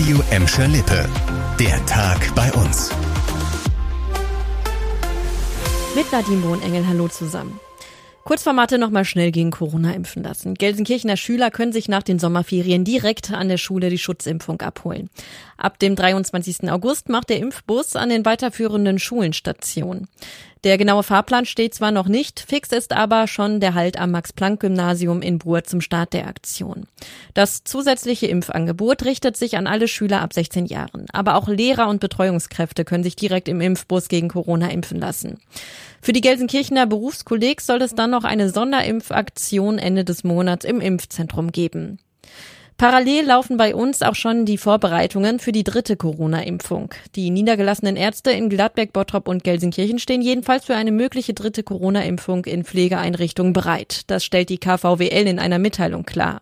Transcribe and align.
Radio 0.00 0.22
Emscher 0.30 0.66
Lippe. 0.66 1.06
Der 1.58 1.84
Tag 1.84 2.34
bei 2.34 2.50
uns. 2.54 2.90
Mit 5.94 6.10
Nadine 6.10 6.40
Bohnengel, 6.40 6.86
hallo 6.86 7.08
zusammen. 7.08 7.60
Kurzformate 8.24 8.78
nochmal 8.78 9.04
schnell 9.04 9.30
gegen 9.30 9.50
Corona 9.50 9.92
impfen 9.92 10.22
lassen. 10.22 10.54
Gelsenkirchener 10.54 11.18
Schüler 11.18 11.50
können 11.50 11.74
sich 11.74 11.88
nach 11.88 12.02
den 12.02 12.18
Sommerferien 12.18 12.82
direkt 12.82 13.30
an 13.30 13.48
der 13.50 13.58
Schule 13.58 13.90
die 13.90 13.98
Schutzimpfung 13.98 14.62
abholen. 14.62 15.10
Ab 15.58 15.78
dem 15.78 15.96
23. 15.96 16.70
August 16.70 17.10
macht 17.10 17.28
der 17.28 17.36
Impfbus 17.36 17.94
an 17.94 18.08
den 18.08 18.24
weiterführenden 18.24 18.98
Schulen 18.98 19.34
Station. 19.34 20.08
Der 20.62 20.76
genaue 20.76 21.02
Fahrplan 21.02 21.46
steht 21.46 21.72
zwar 21.72 21.90
noch 21.90 22.06
nicht, 22.06 22.40
fix 22.40 22.70
ist 22.70 22.92
aber 22.92 23.26
schon 23.26 23.60
der 23.60 23.72
Halt 23.72 23.98
am 23.98 24.10
Max-Planck-Gymnasium 24.10 25.22
in 25.22 25.38
Buhr 25.38 25.64
zum 25.64 25.80
Start 25.80 26.12
der 26.12 26.26
Aktion. 26.26 26.86
Das 27.32 27.64
zusätzliche 27.64 28.26
Impfangebot 28.26 29.06
richtet 29.06 29.38
sich 29.38 29.56
an 29.56 29.66
alle 29.66 29.88
Schüler 29.88 30.20
ab 30.20 30.34
16 30.34 30.66
Jahren. 30.66 31.06
Aber 31.12 31.36
auch 31.36 31.48
Lehrer 31.48 31.88
und 31.88 32.00
Betreuungskräfte 32.00 32.84
können 32.84 33.04
sich 33.04 33.16
direkt 33.16 33.48
im 33.48 33.62
Impfbus 33.62 34.08
gegen 34.08 34.28
Corona 34.28 34.70
impfen 34.70 35.00
lassen. 35.00 35.40
Für 36.02 36.12
die 36.12 36.20
Gelsenkirchener 36.20 36.86
Berufskolleg 36.86 37.62
soll 37.62 37.80
es 37.80 37.94
dann 37.94 38.10
noch 38.10 38.24
eine 38.24 38.50
Sonderimpfaktion 38.50 39.78
Ende 39.78 40.04
des 40.04 40.24
Monats 40.24 40.66
im 40.66 40.82
Impfzentrum 40.82 41.52
geben. 41.52 41.98
Parallel 42.80 43.26
laufen 43.26 43.58
bei 43.58 43.74
uns 43.74 44.00
auch 44.00 44.14
schon 44.14 44.46
die 44.46 44.56
Vorbereitungen 44.56 45.38
für 45.38 45.52
die 45.52 45.64
dritte 45.64 45.96
Corona-Impfung. 45.96 46.94
Die 47.14 47.28
niedergelassenen 47.28 47.94
Ärzte 47.94 48.30
in 48.30 48.48
Gladbeck, 48.48 48.94
Bottrop 48.94 49.28
und 49.28 49.44
Gelsenkirchen 49.44 49.98
stehen 49.98 50.22
jedenfalls 50.22 50.64
für 50.64 50.76
eine 50.76 50.90
mögliche 50.90 51.34
dritte 51.34 51.62
Corona-Impfung 51.62 52.46
in 52.46 52.64
Pflegeeinrichtungen 52.64 53.52
bereit. 53.52 54.04
Das 54.06 54.24
stellt 54.24 54.48
die 54.48 54.56
KVWL 54.56 55.26
in 55.26 55.38
einer 55.38 55.58
Mitteilung 55.58 56.04
klar. 56.06 56.40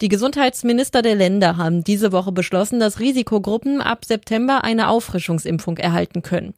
Die 0.00 0.08
Gesundheitsminister 0.08 1.00
der 1.00 1.14
Länder 1.14 1.58
haben 1.58 1.84
diese 1.84 2.10
Woche 2.10 2.32
beschlossen, 2.32 2.80
dass 2.80 2.98
Risikogruppen 2.98 3.80
ab 3.80 4.04
September 4.04 4.64
eine 4.64 4.88
Auffrischungsimpfung 4.88 5.76
erhalten 5.76 6.22
können. 6.22 6.54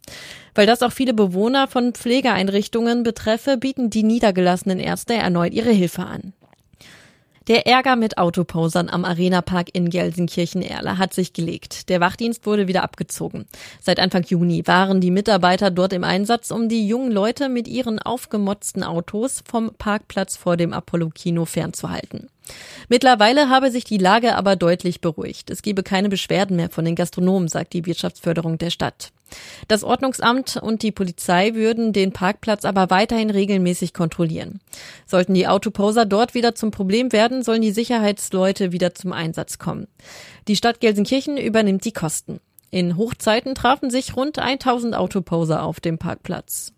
Weil 0.55 0.66
das 0.66 0.83
auch 0.83 0.92
viele 0.92 1.12
Bewohner 1.12 1.68
von 1.68 1.92
Pflegeeinrichtungen 1.92 3.02
betreffe, 3.02 3.58
bieten 3.58 3.91
die 3.91 4.02
niedergelassenen 4.02 4.78
Ärzte 4.78 5.12
erneut 5.12 5.52
ihre 5.52 5.72
Hilfe 5.72 6.06
an. 6.06 6.33
Der 7.46 7.66
Ärger 7.66 7.94
mit 7.96 8.16
Autoposern 8.16 8.88
am 8.88 9.04
Arenapark 9.04 9.68
in 9.74 9.90
Gelsenkirchen-Erle 9.90 10.96
hat 10.96 11.12
sich 11.12 11.34
gelegt. 11.34 11.90
Der 11.90 12.00
Wachdienst 12.00 12.46
wurde 12.46 12.68
wieder 12.68 12.82
abgezogen. 12.82 13.44
Seit 13.82 14.00
Anfang 14.00 14.24
Juni 14.24 14.66
waren 14.66 15.02
die 15.02 15.10
Mitarbeiter 15.10 15.70
dort 15.70 15.92
im 15.92 16.04
Einsatz, 16.04 16.50
um 16.50 16.70
die 16.70 16.88
jungen 16.88 17.12
Leute 17.12 17.50
mit 17.50 17.68
ihren 17.68 17.98
aufgemotzten 17.98 18.82
Autos 18.82 19.42
vom 19.46 19.72
Parkplatz 19.76 20.38
vor 20.38 20.56
dem 20.56 20.72
Apollo-Kino 20.72 21.44
fernzuhalten. 21.44 22.30
Mittlerweile 22.88 23.50
habe 23.50 23.70
sich 23.70 23.84
die 23.84 23.98
Lage 23.98 24.36
aber 24.36 24.56
deutlich 24.56 25.02
beruhigt. 25.02 25.50
Es 25.50 25.60
gebe 25.60 25.82
keine 25.82 26.08
Beschwerden 26.08 26.56
mehr 26.56 26.70
von 26.70 26.86
den 26.86 26.94
Gastronomen, 26.94 27.48
sagt 27.48 27.74
die 27.74 27.84
Wirtschaftsförderung 27.84 28.56
der 28.56 28.70
Stadt. 28.70 29.12
Das 29.68 29.84
Ordnungsamt 29.84 30.56
und 30.56 30.82
die 30.82 30.92
Polizei 30.92 31.54
würden 31.54 31.92
den 31.92 32.12
Parkplatz 32.12 32.64
aber 32.64 32.90
weiterhin 32.90 33.30
regelmäßig 33.30 33.94
kontrollieren. 33.94 34.60
Sollten 35.06 35.34
die 35.34 35.48
Autoposer 35.48 36.04
dort 36.06 36.34
wieder 36.34 36.54
zum 36.54 36.70
Problem 36.70 37.12
werden, 37.12 37.42
sollen 37.42 37.62
die 37.62 37.72
Sicherheitsleute 37.72 38.72
wieder 38.72 38.94
zum 38.94 39.12
Einsatz 39.12 39.58
kommen. 39.58 39.86
Die 40.48 40.56
Stadt 40.56 40.80
Gelsenkirchen 40.80 41.36
übernimmt 41.36 41.84
die 41.84 41.92
Kosten. 41.92 42.40
In 42.70 42.96
Hochzeiten 42.96 43.55
trafen 43.55 43.90
sich 43.90 44.16
rund 44.16 44.38
1000 44.38 44.96
Autoposer 44.96 45.62
auf 45.62 45.78
dem 45.78 45.98
Parkplatz. 45.98 46.72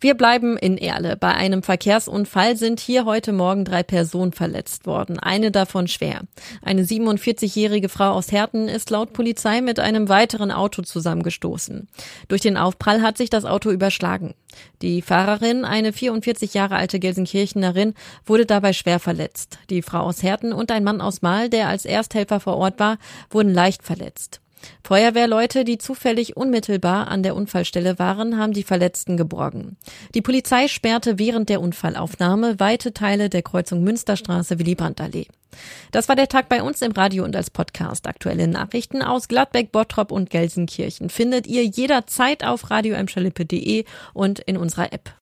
Wir 0.00 0.14
bleiben 0.14 0.56
in 0.56 0.78
Erle. 0.78 1.16
Bei 1.16 1.34
einem 1.34 1.64
Verkehrsunfall 1.64 2.56
sind 2.56 2.78
hier 2.78 3.04
heute 3.04 3.32
Morgen 3.32 3.64
drei 3.64 3.82
Personen 3.82 4.32
verletzt 4.32 4.86
worden, 4.86 5.18
eine 5.18 5.50
davon 5.50 5.88
schwer. 5.88 6.20
Eine 6.62 6.84
47-jährige 6.84 7.88
Frau 7.88 8.12
aus 8.12 8.30
Herten 8.30 8.68
ist 8.68 8.90
laut 8.90 9.12
Polizei 9.12 9.60
mit 9.60 9.80
einem 9.80 10.08
weiteren 10.08 10.52
Auto 10.52 10.82
zusammengestoßen. 10.82 11.88
Durch 12.28 12.42
den 12.42 12.56
Aufprall 12.56 13.02
hat 13.02 13.18
sich 13.18 13.28
das 13.28 13.44
Auto 13.44 13.72
überschlagen. 13.72 14.34
Die 14.82 15.02
Fahrerin, 15.02 15.64
eine 15.64 15.92
44 15.92 16.54
Jahre 16.54 16.76
alte 16.76 17.00
Gelsenkirchenerin, 17.00 17.94
wurde 18.24 18.46
dabei 18.46 18.72
schwer 18.74 19.00
verletzt. 19.00 19.58
Die 19.68 19.82
Frau 19.82 20.00
aus 20.00 20.22
Herten 20.22 20.52
und 20.52 20.70
ein 20.70 20.84
Mann 20.84 21.00
aus 21.00 21.22
Mahl, 21.22 21.48
der 21.48 21.68
als 21.68 21.84
Ersthelfer 21.84 22.38
vor 22.38 22.56
Ort 22.56 22.78
war, 22.78 22.98
wurden 23.30 23.52
leicht 23.52 23.82
verletzt. 23.82 24.40
Feuerwehrleute, 24.84 25.64
die 25.64 25.78
zufällig 25.78 26.36
unmittelbar 26.36 27.08
an 27.08 27.22
der 27.22 27.36
Unfallstelle 27.36 27.98
waren, 27.98 28.38
haben 28.38 28.52
die 28.52 28.62
Verletzten 28.62 29.16
geborgen. 29.16 29.76
Die 30.14 30.22
Polizei 30.22 30.68
sperrte 30.68 31.18
während 31.18 31.48
der 31.48 31.60
Unfallaufnahme 31.60 32.58
weite 32.58 32.92
Teile 32.92 33.28
der 33.28 33.42
Kreuzung 33.42 33.82
Münsterstraße 33.82 34.58
Willy 34.58 34.74
Brandt-Allee. 34.74 35.26
Das 35.90 36.08
war 36.08 36.16
der 36.16 36.28
Tag 36.28 36.48
bei 36.48 36.62
uns 36.62 36.82
im 36.82 36.92
Radio 36.92 37.24
und 37.24 37.34
als 37.34 37.50
Podcast. 37.50 38.06
Aktuelle 38.06 38.48
Nachrichten 38.48 39.02
aus 39.02 39.28
Gladbeck, 39.28 39.72
Bottrop 39.72 40.12
und 40.12 40.30
Gelsenkirchen 40.30 41.10
findet 41.10 41.46
ihr 41.46 41.64
jederzeit 41.64 42.44
auf 42.44 42.70
radio 42.70 42.96
und 44.14 44.38
in 44.40 44.56
unserer 44.56 44.92
App. 44.92 45.12